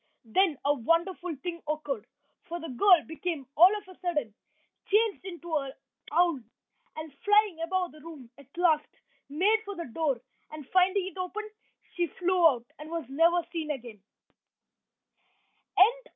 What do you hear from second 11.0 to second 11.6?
it open,